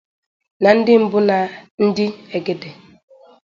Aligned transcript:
na 0.61 0.69
ndị 0.77 0.93
mbụ 1.03 1.19
na 1.29 1.37
ndị 1.85 2.05
ègèdè 2.37 2.69